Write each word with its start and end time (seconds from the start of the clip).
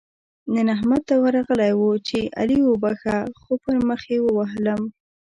نن 0.53 0.67
احمد 0.77 1.01
ته 1.09 1.15
ورغلی 1.23 1.71
وو؛ 1.75 1.91
چې 2.07 2.19
علي 2.39 2.59
وبښه- 2.63 3.17
خو 3.41 3.53
پر 3.63 3.75
مخ 3.87 4.01
يې 4.13 4.17
ووهلم. 4.21 4.81